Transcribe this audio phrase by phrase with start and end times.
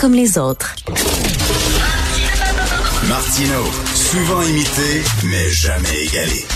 [0.00, 0.74] comme les autres.
[3.06, 3.64] Martino,
[3.94, 6.46] souvent imité, mais jamais égalé.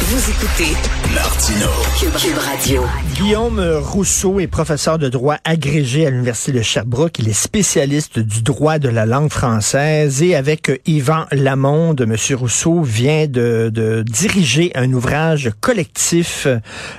[0.00, 0.76] Vous écoutez
[1.12, 1.66] Martino.
[1.98, 2.84] Cube, Radio.
[3.16, 7.18] Guillaume Rousseau est professeur de droit agrégé à l'Université de Sherbrooke.
[7.18, 12.82] Il est spécialiste du droit de la langue française et avec Yvan Lamonde, Monsieur Rousseau
[12.82, 16.46] vient de, diriger un ouvrage collectif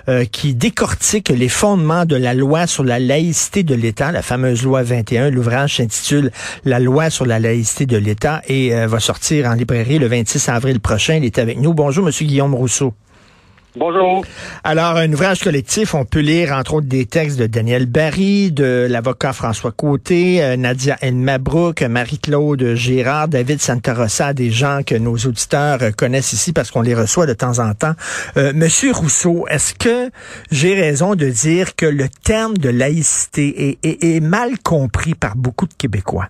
[0.10, 4.64] euh, qui décortique les fondements de la loi sur la laïcité de l'État, la fameuse
[4.64, 5.30] loi 21.
[5.30, 6.32] L'ouvrage s'intitule
[6.66, 10.50] La loi sur la laïcité de l'État et euh, va sortir en librairie le 26
[10.50, 11.16] avril prochain.
[11.16, 11.74] Il est avec nous.
[11.74, 12.89] Bonjour, Monsieur Guillaume Rousseau.
[13.80, 14.26] Bonjour.
[14.66, 18.86] Alors, un ouvrage collectif, on peut lire entre autres des textes de Daniel Barry, de
[18.90, 25.16] l'avocat François Côté, euh, Nadia El Mabrouk, Marie-Claude Gérard, David Santarossa, des gens que nos
[25.16, 27.94] auditeurs euh, connaissent ici parce qu'on les reçoit de temps en temps.
[28.36, 30.12] Euh, Monsieur Rousseau, est-ce que
[30.52, 35.74] j'ai raison de dire que le terme de laïcité est mal compris par beaucoup de
[35.74, 36.28] Québécois?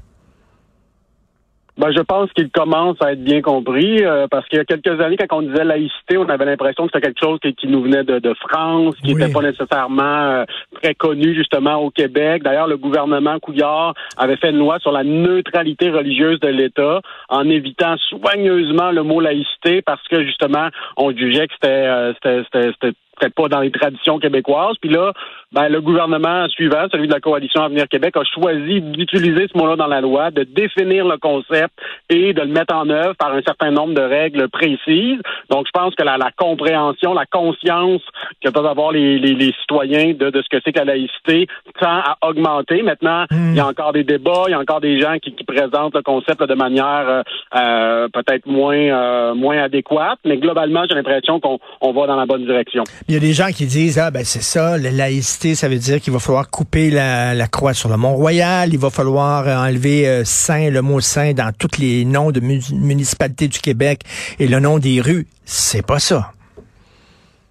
[1.80, 5.00] Ben, je pense qu'il commence à être bien compris euh, parce qu'il y a quelques
[5.00, 8.04] années, quand on disait laïcité, on avait l'impression que c'était quelque chose qui, nous venait
[8.04, 10.44] de, de France, qui n'était pas nécessairement euh,
[10.82, 12.44] très connu justement au Québec.
[12.44, 17.50] D'ailleurs, le gouvernement Couillard avait fait une loi sur la neutralité religieuse de l'État en
[17.50, 23.36] évitant soigneusement le mot laïcité parce que justement, on jugeait que c'était euh, c'était peut-être
[23.36, 24.76] pas dans les traditions québécoises.
[24.82, 25.14] Puis là,
[25.52, 29.76] ben, le gouvernement suivant, celui de la coalition Avenir Québec, a choisi d'utiliser ce mot-là
[29.76, 31.74] dans la loi, de définir le concept
[32.10, 35.20] et de le mettre en œuvre par un certain nombre de règles précises.
[35.50, 38.02] Donc, je pense que la, la compréhension, la conscience
[38.44, 41.48] que peuvent avoir les, les, les citoyens de, de, ce que c'est que la laïcité
[41.80, 42.84] tend à augmenter.
[42.84, 45.44] Maintenant, il y a encore des débats, il y a encore des gens qui, qui
[45.44, 47.22] présentent le concept de manière euh,
[47.56, 52.26] euh peut-être moins euh, moins adéquate, mais globalement, j'ai l'impression qu'on on va dans la
[52.26, 52.84] bonne direction.
[53.10, 55.80] Il y a des gens qui disent ah ben c'est ça, la laïcité, ça veut
[55.80, 60.08] dire qu'il va falloir couper la, croix sur le Mont-Royal, il va falloir euh, enlever
[60.08, 64.02] euh, saint, le mot saint dans tous les noms de municipalités du Québec
[64.38, 65.26] et le nom des rues.
[65.44, 66.34] C'est pas ça.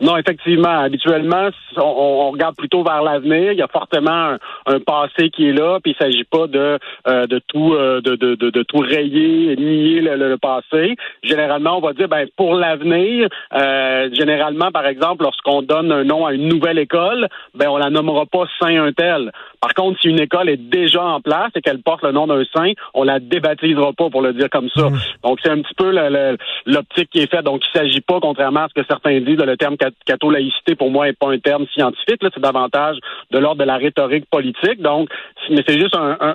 [0.00, 0.78] Non, effectivement.
[0.80, 3.52] Habituellement, on, regarde plutôt vers l'avenir.
[3.52, 4.36] Il y a fortement
[4.66, 6.78] un, passé qui est là, puis il s'agit pas de
[7.08, 10.94] euh, de tout euh, de, de, de, tout rayer, nier le, passé.
[11.22, 13.28] Généralement, on va dire ben pour l'avenir.
[13.54, 17.90] Euh, généralement, par exemple, lorsqu'on donne un nom à une nouvelle école, ben on la
[17.90, 19.32] nommera pas Saint un tel.
[19.60, 22.44] Par contre, si une école est déjà en place et qu'elle porte le nom d'un
[22.54, 24.88] saint, on la débaptisera pas pour le dire comme ça.
[24.88, 24.98] Mmh.
[25.24, 25.90] Donc c'est un petit peu
[26.66, 27.44] l'optique qui est faite.
[27.44, 30.90] Donc il s'agit pas, contrairement à ce que certains disent, de le terme catholaïcité, pour
[30.90, 32.20] moi, n'est pas un terme scientifique.
[32.22, 32.96] C'est davantage
[33.30, 34.80] de l'ordre de la rhétorique politique.
[34.80, 35.08] Donc,
[35.50, 36.34] mais c'est juste un,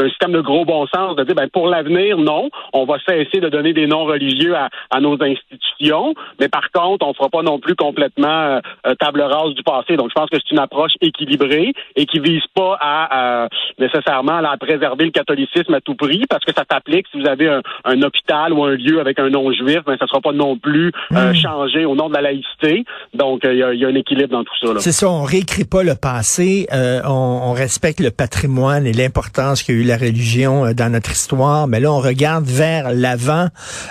[0.00, 3.40] un système de gros bon sens de dire ben pour l'avenir non, on va cesser
[3.40, 7.42] de donner des noms religieux à, à nos institutions, mais par contre on fera pas
[7.42, 9.96] non plus complètement euh, euh, table rase du passé.
[9.96, 14.56] Donc je pense que c'est une approche équilibrée et qui vise pas à, nécessairement à
[14.56, 18.02] préserver le catholicisme à tout prix parce que ça s'applique si vous avez un, un,
[18.02, 21.30] hôpital ou un lieu avec un nom juif, ben ça sera pas non plus euh,
[21.30, 21.34] hmm.
[21.34, 22.84] changé au nom de la laïcité.
[23.14, 24.78] Donc il y, a, y, a un équilibre dans tout ça.
[24.78, 29.74] C'est ça, on réécrit pas le passé, on, on respecte le patrimoine et l'importance qu'il
[29.76, 33.48] y a eu la religion euh, dans notre histoire, mais là, on regarde vers l'avant.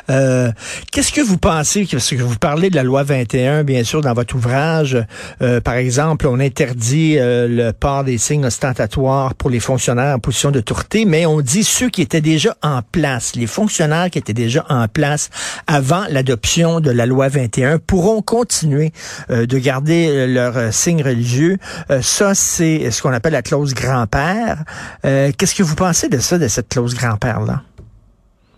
[0.09, 0.51] Euh,
[0.91, 4.13] qu'est-ce que vous pensez, parce que vous parlez de la loi 21, bien sûr, dans
[4.13, 4.97] votre ouvrage,
[5.41, 10.51] euh, par exemple, on interdit le port des signes ostentatoires pour les fonctionnaires en position
[10.51, 14.33] de tourté, mais on dit ceux qui étaient déjà en place, les fonctionnaires qui étaient
[14.33, 15.29] déjà en place
[15.67, 18.91] avant l'adoption de la loi 21 pourront continuer
[19.29, 21.57] de garder leurs signes religieux.
[22.01, 24.63] ça, c'est ce qu'on appelle la clause grand-père.
[25.03, 27.63] Qu'est-ce que vous pensez de ça, de cette clause grand-père-là?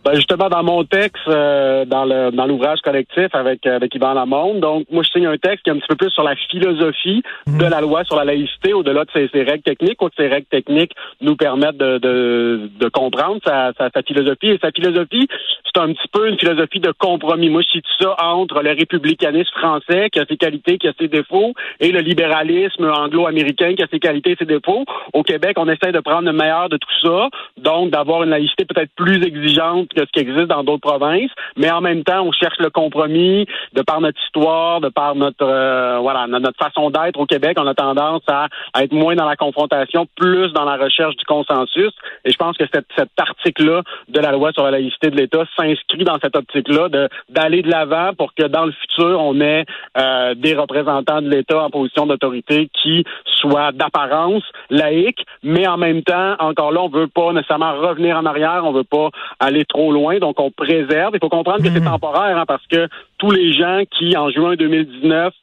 [0.04, 4.60] Ben justement, dans mon texte, euh, dans le dans l'ouvrage collectif avec avec Yvan Lamonde,
[4.60, 7.22] donc moi je signe un texte qui est un petit peu plus sur la philosophie
[7.46, 7.60] mhm.
[7.60, 10.94] de la loi sur la laïcité, au-delà de ces, règles techniques, où ces règles techniques
[11.22, 14.50] nous permettent de, de, de comprendre sa, sa, sa, philosophie.
[14.50, 15.28] Et sa philosophie,
[15.64, 17.50] c'est un petit peu une philosophie de compromis.
[17.50, 21.10] Moi, je situe ça entre le républicanisme français, qui a ses qualités, qui a ses
[21.10, 24.86] défauts, et le libéralisme anglo-américain, qui a ses qualités et ses défauts.
[25.14, 28.66] Au Québec, on essaie de prendre le meilleur de tout ça, donc d'avoir une laïcité
[28.66, 32.32] peut-être plus exigeante que ce qui existe dans d'autres provinces, mais en même temps, on
[32.32, 37.20] cherche le compromis de par notre histoire, de par notre euh, voilà notre façon d'être
[37.20, 37.58] au Québec.
[37.60, 38.48] On a tendance à,
[38.80, 41.92] être moins dans la confrontation, plus dans la recherche du consensus.
[42.26, 45.44] Et je pense que cette, cet article-là de la loi sur la laïcité de l'État
[45.58, 49.66] s'inscrit dans cette optique-là de d'aller de l'avant pour que dans le futur, on ait
[49.98, 56.04] euh, des représentants de l'État en position d'autorité qui soient d'apparence laïque, mais en même
[56.04, 59.10] temps, encore là, on veut pas nécessairement revenir en arrière, on veut pas
[59.40, 61.16] aller trop loin, donc on préserve.
[61.16, 61.86] Il faut comprendre que c'est hmm.
[61.86, 62.88] temporaire, hein, parce que
[63.18, 65.34] tous les gens qui, en juin 2019,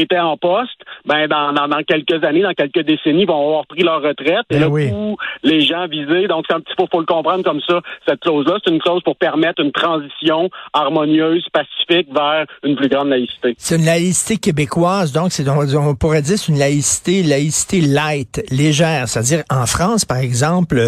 [0.00, 3.82] étaient en poste, ben dans, dans, dans, quelques années, dans quelques décennies, vont avoir pris
[3.82, 4.44] leur retraite.
[4.50, 4.90] Et Ben là, oui.
[4.90, 8.20] tous les gens visés, donc c'est un petit peu, faut le comprendre comme ça, cette
[8.20, 13.54] clause-là, c'est une clause pour permettre une transition harmonieuse, pacifique vers une plus grande laïcité.
[13.58, 19.08] C'est une laïcité québécoise, donc c'est on, pourrait dire c'est une laïcité, laïcité light, légère.
[19.08, 20.78] C'est-à-dire en France, par exemple,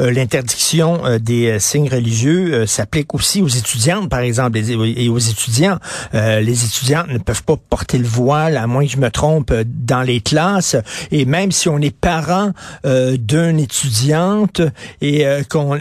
[0.00, 5.08] euh, l'interdiction euh, des euh, signes religieux euh, s'applique aussi aux étudiantes, par exemple, et,
[5.08, 5.78] aux étudiants.
[6.14, 9.50] Euh, les étudiantes ne peuvent pas porter le voile, à moins que je me trompe,
[9.50, 10.76] euh, dans les classes.
[11.10, 12.52] Et même si on est parent
[12.84, 14.60] euh, d'une étudiante
[15.00, 15.78] et euh, qu'on,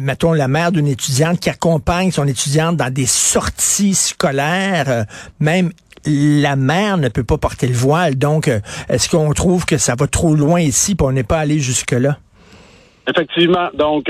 [0.00, 5.06] mettons, la mère d'une étudiante qui accompagne son étudiante dans des sorties scolaires,
[5.40, 5.70] même
[6.04, 8.16] la mère ne peut pas porter le voile.
[8.16, 8.50] Donc,
[8.88, 12.18] est-ce qu'on trouve que ça va trop loin ici, puis on n'est pas allé jusque-là?
[13.08, 13.68] Effectivement.
[13.74, 14.06] Donc,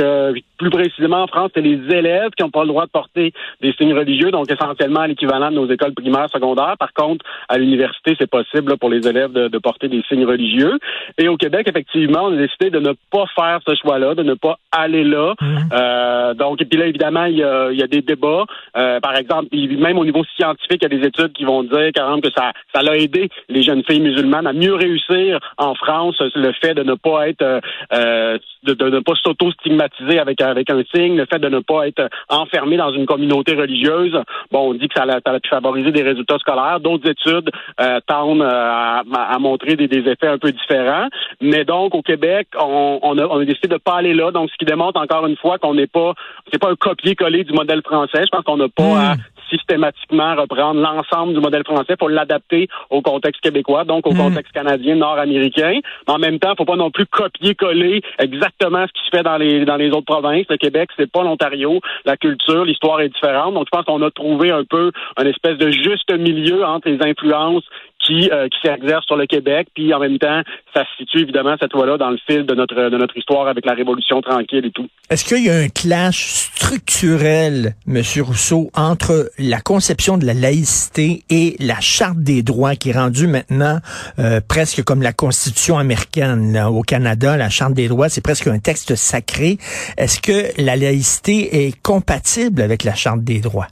[0.59, 3.73] plus précisément, en France, c'est les élèves qui n'ont pas le droit de porter des
[3.73, 6.77] signes religieux, donc essentiellement l'équivalent de nos écoles primaires, secondaires.
[6.79, 10.25] Par contre, à l'université, c'est possible là, pour les élèves de, de, porter des signes
[10.25, 10.79] religieux.
[11.19, 14.35] Et au Québec, effectivement, on a décidé de ne pas faire ce choix-là, de ne
[14.35, 15.35] pas aller là.
[15.41, 15.57] Mmh.
[15.73, 18.45] Euh, donc, et puis là, évidemment, il y a, il y a des débats.
[18.77, 21.91] Euh, par exemple, même au niveau scientifique, il y a des études qui vont dire
[21.95, 25.75] quand même que ça, ça l'a aidé les jeunes filles musulmanes à mieux réussir en
[25.75, 27.61] France, le fait de ne pas être
[27.93, 31.89] euh, de, de, ne pas s'auto-stigmatiser avec avec un signe, le fait de ne pas
[31.89, 34.17] être enfermé dans une communauté religieuse.
[34.51, 36.81] Bon, on dit que ça a, ça a pu favoriser des résultats scolaires.
[36.81, 37.51] D'autres études
[37.81, 41.09] euh, tendent à, à, montrer des, des, effets un peu différents.
[41.41, 44.31] Mais donc, au Québec, on, on, a, on a décidé de pas aller là.
[44.31, 46.15] Donc, ce qui démontre encore une fois qu'on n'est pas,
[46.53, 48.23] c'est pas un copier-coller du modèle français.
[48.25, 48.97] Je pense qu'on n'a pas mmh.
[48.97, 49.15] à
[49.51, 54.19] systématiquement reprendre l'ensemble du modèle français pour l'adapter au contexte québécois, donc au mmh.
[54.19, 55.81] contexte canadien, nord-américain.
[56.07, 59.23] Mais en même temps, il faut pas non plus copier-coller exactement ce qui se fait
[59.23, 60.36] dans les dans les autres provinces.
[60.49, 61.81] Le Québec, c'est pas l'Ontario.
[62.05, 63.55] La culture, l'histoire est différente.
[63.55, 66.99] Donc, je pense qu'on a trouvé un peu un espèce de juste milieu entre les
[67.03, 67.65] influences
[68.07, 70.43] qui, euh, qui s'exerce sur le Québec, puis en même temps,
[70.73, 73.67] ça se situe évidemment cette fois-là dans le fil de notre de notre histoire avec
[73.67, 74.89] la Révolution tranquille et tout.
[75.11, 81.23] Est-ce qu'il y a un clash structurel, Monsieur Rousseau, entre la conception de la laïcité
[81.31, 83.79] et la Charte des droits qui est rendue maintenant
[84.19, 88.47] euh, presque comme la Constitution américaine là, au Canada, la Charte des droits, c'est presque
[88.47, 89.59] un texte sacré.
[89.97, 93.69] Est-ce que la laïcité est compatible avec la Charte des droits?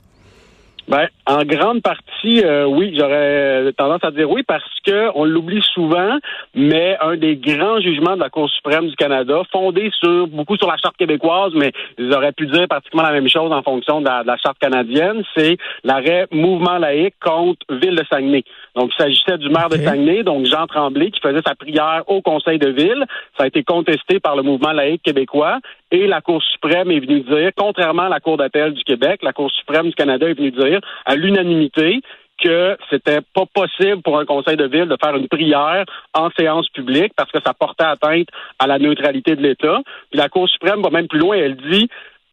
[0.87, 5.63] Ben, en grande partie, euh, oui, j'aurais tendance à dire oui parce que on l'oublie
[5.73, 6.19] souvent,
[6.53, 10.67] mais un des grands jugements de la Cour suprême du Canada, fondé sur beaucoup sur
[10.67, 14.05] la charte québécoise, mais ils auraient pu dire pratiquement la même chose en fonction de
[14.05, 18.43] la, de la charte canadienne, c'est l'arrêt mouvement laïque contre Ville de Saguenay.
[18.75, 22.21] Donc, il s'agissait du maire de Saguenay, donc Jean Tremblay, qui faisait sa prière au
[22.21, 23.05] Conseil de ville.
[23.37, 25.59] Ça a été contesté par le mouvement laïque québécois.
[25.95, 29.31] Et la Cour suprême est venue dire, contrairement à la Cour d'appel du Québec, la
[29.31, 32.01] Cour suprême du Canada est venue dire, à l'unanimité,
[32.43, 36.67] que c'était pas possible pour un conseil de ville de faire une prière en séance
[36.67, 38.27] publique parce que ça portait atteinte
[38.59, 39.79] à la neutralité de l'État.
[40.11, 41.87] Puis la Cour suprême va même plus loin, elle dit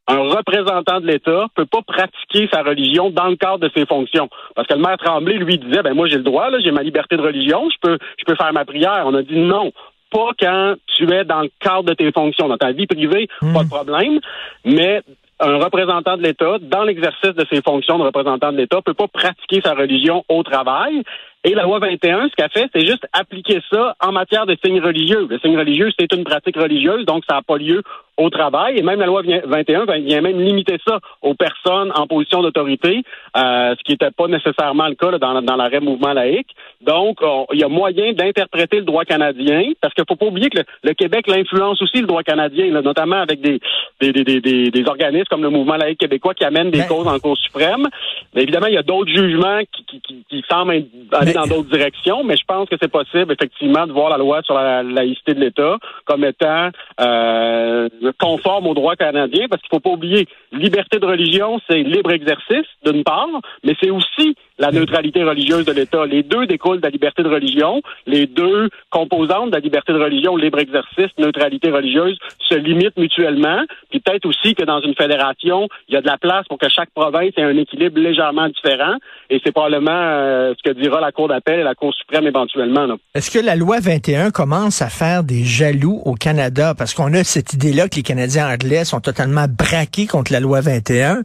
[0.08, 4.28] un représentant de l'État peut pas pratiquer sa religion dans le cadre de ses fonctions.
[4.56, 7.16] Parce que le maire Tremblay, lui, disait, ben moi j'ai le droit, j'ai ma liberté
[7.16, 7.78] de religion, je
[8.26, 9.04] peux faire ma prière.
[9.06, 9.70] On a dit non,
[10.12, 12.48] pas quand tu es dans le cadre de tes fonctions.
[12.48, 13.52] Dans ta vie privée, mmh.
[13.52, 14.20] pas de problème.
[14.64, 15.02] Mais
[15.40, 19.08] un représentant de l'État, dans l'exercice de ses fonctions de représentant de l'État, peut pas
[19.08, 21.02] pratiquer sa religion au travail.
[21.44, 24.80] Et la loi 21, ce qu'elle fait, c'est juste appliquer ça en matière de signes
[24.80, 25.26] religieux.
[25.28, 27.82] Le signe religieux, c'est une pratique religieuse, donc ça n'a pas lieu
[28.16, 28.78] au travail.
[28.78, 33.02] Et même la loi 21 vient même limiter ça aux personnes en position d'autorité,
[33.36, 36.50] euh, ce qui n'était pas nécessairement le cas là, dans, dans l'arrêt mouvement laïque.
[36.80, 37.18] Donc,
[37.52, 40.64] il y a moyen d'interpréter le droit canadien, parce qu'il faut pas oublier que le,
[40.84, 43.60] le Québec l'influence aussi le droit canadien, là, notamment avec des
[44.00, 46.86] des, des, des, des, organismes comme le mouvement laïque québécois qui amènent des Mais...
[46.86, 47.88] causes en Cour suprême.
[48.34, 51.40] Mais évidemment, il y a d'autres jugements qui, qui, qui, qui semblent aller mais...
[51.40, 54.54] dans d'autres directions, mais je pense que c'est possible, effectivement, de voir la loi sur
[54.54, 56.70] la laïcité de l'État comme étant
[57.00, 57.88] euh,
[58.20, 62.66] conforme au droit canadien, parce qu'il faut pas oublier, liberté de religion, c'est libre exercice,
[62.84, 63.28] d'une part,
[63.64, 66.06] mais c'est aussi la neutralité religieuse de l'État.
[66.06, 67.82] Les deux découlent de la liberté de religion.
[68.06, 72.16] Les deux composantes de la liberté de religion, libre exercice, neutralité religieuse,
[72.48, 73.60] se limitent mutuellement.
[73.90, 76.68] Puis peut-être aussi que dans une fédération, il y a de la place pour que
[76.68, 78.94] chaque province ait un équilibre légèrement différent.
[79.30, 82.86] Et c'est probablement euh, ce que dira la Cour d'appel et la Cour suprême éventuellement.
[83.16, 86.74] Est-ce que la loi 21 commence à faire des jaloux au Canada?
[86.78, 90.60] Parce qu'on a cette idée-là que les Canadiens anglais sont totalement braqués contre la loi
[90.60, 91.22] 21.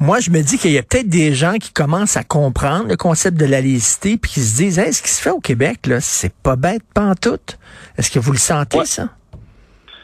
[0.00, 2.96] Moi, je me dis qu'il y a peut-être des gens qui commencent à comprendre le
[2.96, 5.86] concept de la laïcité puis qui se disent hey, ce qui se fait au Québec
[5.86, 7.58] là c'est pas bête pantoute.
[7.96, 8.84] Est-ce que vous le sentez ouais.
[8.84, 9.08] ça?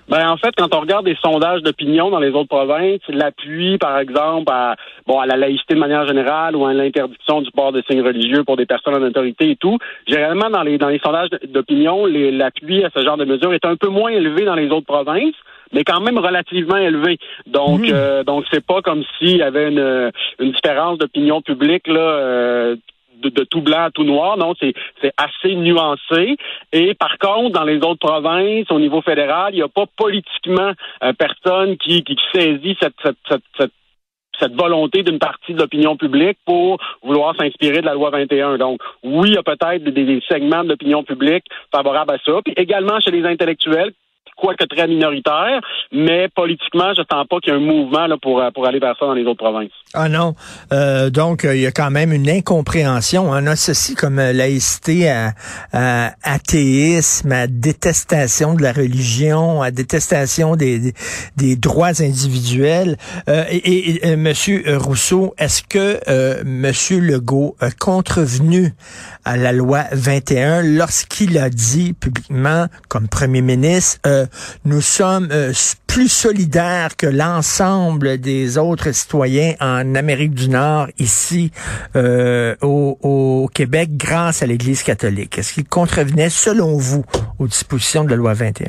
[0.08, 3.98] Ben en fait, quand on regarde des sondages d'opinion dans les autres provinces, l'appui, par
[3.98, 4.76] exemple, à
[5.06, 8.44] bon à la laïcité de manière générale ou à l'interdiction du port de signes religieux
[8.44, 12.84] pour des personnes en autorité et tout, généralement dans les dans les sondages d'opinion, l'appui
[12.84, 15.34] à ce genre de mesures est un peu moins élevé dans les autres provinces
[15.72, 17.18] mais quand même relativement élevé.
[17.46, 17.92] Donc, mmh.
[17.92, 22.76] euh, donc c'est pas comme s'il y avait une, une différence d'opinion publique là euh,
[23.22, 24.36] de, tout blanc à tout noir.
[24.36, 24.74] Non, c'est
[25.16, 26.36] assez nuancé.
[26.72, 30.72] Et par contre, dans les autres provinces, au niveau fédéral, il n'y a pas politiquement
[31.02, 33.72] euh, personne qui, qui saisit cette, cette, cette,
[34.40, 38.58] cette volonté d'une partie de l'opinion publique pour vouloir s'inspirer de la loi 21.
[38.58, 42.40] Donc, oui, il y a peut-être des, des, segments de l'opinion publique favorables à ça.
[42.44, 43.92] Puis également chez les intellectuels
[44.44, 45.60] quoique très minoritaire,
[45.92, 48.94] mais politiquement, je ne sens pas qu'il y ait un mouvement pour, pour aller vers
[48.98, 49.70] ça dans les autres provinces.
[49.94, 50.34] Ah non.
[50.72, 53.30] Euh, donc, euh, il y a quand même une incompréhension.
[53.30, 55.32] On a ceci comme euh, laïcité à,
[55.72, 60.92] à, athéisme, à détestation de la religion, à détestation des,
[61.36, 62.96] des, droits individuels.
[63.28, 68.72] et, et, Monsieur Rousseau, est-ce que Monsieur Legault a contrevenu
[69.24, 74.00] à la loi 21 lorsqu'il a dit publiquement, comme Premier ministre,
[74.64, 75.28] nous sommes
[75.94, 81.52] plus solidaires que l'ensemble des autres citoyens en Amérique du Nord, ici
[81.94, 85.38] euh, au, Québec, grâce à l'Église catholique.
[85.38, 87.04] Est-ce qu'il contrevenait, selon vous,
[87.38, 88.66] aux dispositions de la loi 21?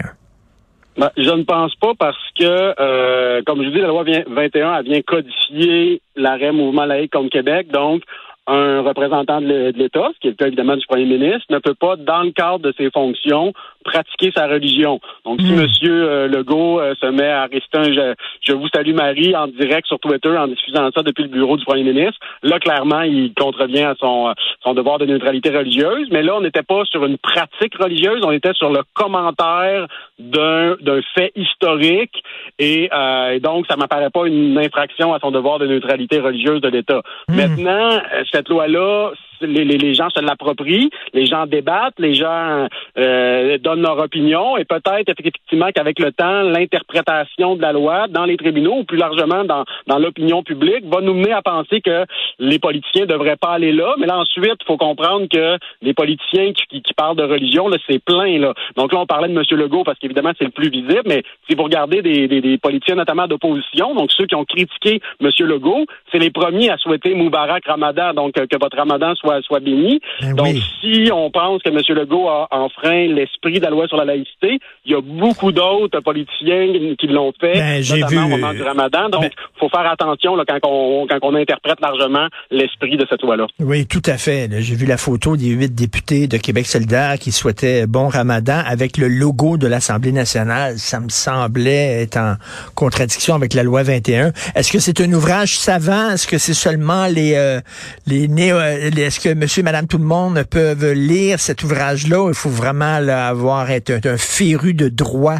[0.97, 4.83] Ben, je ne pense pas parce que, euh, comme je dis, la loi 21 a
[4.83, 7.69] bien codifié l'arrêt mouvement laïque contre Québec.
[7.71, 8.03] Donc,
[8.47, 11.73] un représentant de l'État, ce qui est le cas évidemment du premier ministre, ne peut
[11.73, 14.99] pas, dans le cadre de ses fonctions, pratiquer sa religion.
[15.25, 15.53] Donc, si.
[15.53, 15.65] Hmm.
[15.85, 20.35] Legault euh, se met à réciter un je, vous salue Marie en direct sur Twitter
[20.37, 24.33] en diffusant ça depuis le bureau du premier ministre, là, clairement, il contrevient à son,
[24.63, 26.07] son devoir de neutralité religieuse.
[26.11, 29.87] Mais là, on n'était pas sur une pratique religieuse, on était sur le commentaire
[30.19, 30.75] d'un
[31.13, 32.23] fait historique
[32.59, 36.69] et, euh, donc, ça m'apparaît pas une infraction à son devoir de neutralité religieuse de
[36.69, 37.01] l'État.
[37.27, 37.35] Hmm.
[37.35, 43.57] Maintenant, euh, cette loi-là, les, les, gens se l'approprient, les gens débattent, les gens euh,
[43.57, 48.37] donnent leur opinion, et peut-être effectivement qu'avec le temps, l'interprétation de la loi dans les
[48.37, 52.05] tribunaux ou plus largement dans, dans l'opinion publique va nous mener à penser que
[52.39, 53.95] les politiciens devraient pas aller là.
[53.97, 57.77] Mais là ensuite, il faut comprendre que les politiciens qui, qui, parlent de religion, là,
[57.87, 58.53] c'est plein là.
[58.75, 59.43] Donc là, on parlait de M.
[59.51, 62.95] Legault parce qu'évidemment c'est le plus visible, mais si vous regardez des, des, des politiciens
[62.95, 65.29] notamment d'opposition, donc ceux qui ont critiqué M.
[65.39, 69.99] Legault, c'est les premiers à souhaiter Moubarak Ramadan, donc que votre Ramadan soit soit, béni.
[70.21, 71.81] Ben Donc, si on pense que M.
[71.89, 75.99] Legault a enfreint l'esprit de la loi sur la laïcité, il y a beaucoup d'autres
[76.01, 79.09] politiciens qui l'ont fait, ben, notamment au moment du ramadan.
[79.09, 83.05] Donc, il ben faut faire attention là, quand, on, quand on interprète largement l'esprit de
[83.09, 83.47] cette loi-là.
[83.59, 84.49] Oui, tout à fait.
[84.61, 88.97] J'ai vu la photo des huit députés de Québec solidaire qui souhaitaient bon ramadan avec
[88.97, 90.77] le logo de l'Assemblée nationale.
[90.77, 92.35] Ça me semblait être en
[92.75, 94.31] contradiction avec la loi 21.
[94.55, 96.11] Est-ce que c'est un ouvrage savant?
[96.11, 97.59] Est-ce que c'est seulement les, euh,
[98.07, 98.57] les néo...
[98.93, 102.27] Les, que monsieur, madame, tout le monde peuvent lire cet ouvrage-là?
[102.29, 105.39] Il faut vraiment avoir être un, féru de droit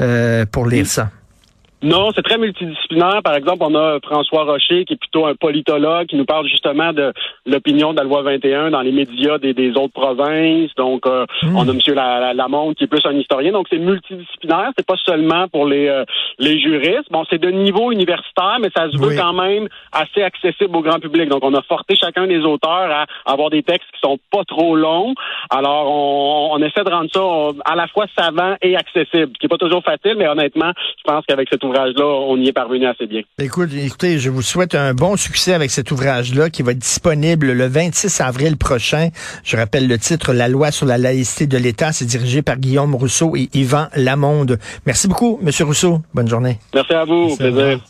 [0.00, 1.10] euh, pour lire ça.
[1.84, 3.20] Non, c'est très multidisciplinaire.
[3.22, 6.94] Par exemple, on a François Rocher, qui est plutôt un politologue, qui nous parle justement
[6.94, 7.12] de
[7.44, 10.74] l'opinion de la loi 21 dans les médias des, autres provinces.
[10.76, 11.56] Donc, euh, hmm.
[11.56, 12.36] on a M.
[12.36, 13.52] Lamonde, qui est plus un historien.
[13.52, 14.70] Donc, c'est multidisciplinaire.
[14.78, 16.06] C'est pas seulement pour les euh,
[16.38, 17.10] les juristes.
[17.10, 21.00] Bon, c'est de niveau universitaire, mais ça se veut quand même assez accessible au grand
[21.00, 21.28] public.
[21.28, 24.74] Donc, on a forcé chacun des auteurs à avoir des textes qui sont pas trop
[24.74, 25.14] longs.
[25.50, 29.44] Alors, on, on essaie de rendre ça à la fois savant et accessible, ce qui
[29.44, 32.52] est pas toujours facile, mais honnêtement, je pense qu'avec cet ouvrage là on y est
[32.52, 33.22] parvenu assez bien.
[33.38, 37.52] Écoute, écoutez, je vous souhaite un bon succès avec cet ouvrage-là qui va être disponible
[37.52, 39.08] le 26 avril prochain.
[39.44, 41.92] Je rappelle le titre, La loi sur la laïcité de l'État.
[41.92, 44.58] C'est dirigé par Guillaume Rousseau et Yvan Lamonde.
[44.86, 46.00] Merci beaucoup, Monsieur Rousseau.
[46.14, 46.58] Bonne journée.
[46.74, 47.36] Merci à vous.
[47.36, 47.80] plaisir.